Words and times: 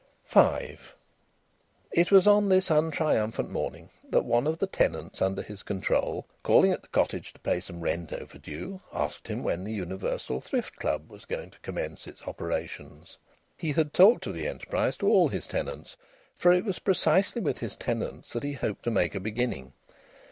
V 0.27 0.77
It 1.91 2.09
was 2.09 2.25
on 2.25 2.49
this 2.49 2.69
untriumphant 2.69 3.49
morning 3.49 3.91
that 4.09 4.25
one 4.25 4.47
of 4.47 4.57
the 4.57 4.65
tenants 4.65 5.21
under 5.21 5.43
his 5.43 5.61
control, 5.61 6.25
calling 6.41 6.71
at 6.71 6.81
the 6.81 6.87
cottage 6.87 7.31
to 7.33 7.39
pay 7.39 7.59
some 7.59 7.81
rent 7.81 8.11
overdue, 8.11 8.81
asked 8.91 9.27
him 9.27 9.43
when 9.43 9.63
the 9.63 9.71
Universal 9.71 10.41
Thrift 10.41 10.75
Club 10.77 11.07
was 11.11 11.25
going 11.25 11.51
to 11.51 11.59
commence 11.59 12.07
its 12.07 12.23
operations. 12.23 13.15
He 13.55 13.73
had 13.73 13.93
talked 13.93 14.25
of 14.25 14.33
the 14.33 14.47
enterprise 14.47 14.97
to 14.97 15.07
all 15.07 15.27
his 15.27 15.47
tenants, 15.47 15.95
for 16.35 16.51
it 16.51 16.65
was 16.65 16.79
precisely 16.79 17.39
with 17.39 17.59
his 17.59 17.75
tenants 17.77 18.33
that 18.33 18.41
he 18.41 18.53
hoped 18.53 18.81
to 18.85 18.89
make 18.89 19.13
a 19.13 19.19
beginning. 19.19 19.71